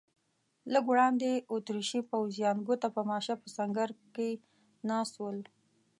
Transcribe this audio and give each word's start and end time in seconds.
لږ 0.73 0.83
وړاندې 0.91 1.29
اتریشي 1.53 2.01
پوځیان 2.11 2.57
ګوته 2.67 2.87
په 2.95 3.01
ماشه 3.09 3.33
په 3.41 3.47
سنګر 3.55 3.89
کې 4.15 4.29
ناست 4.89 5.13
ول. 5.17 5.37